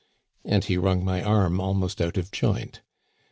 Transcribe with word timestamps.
"And 0.51 0.63
he 0.65 0.77
wrung 0.77 1.05
my 1.05 1.21
arm 1.21 1.59
almost 1.61 2.01
out 2.01 2.17
of 2.17 2.31
joint. 2.31 2.81